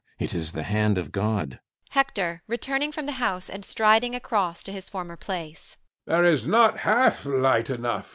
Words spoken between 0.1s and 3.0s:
It is the hand of God. HECTOR [returning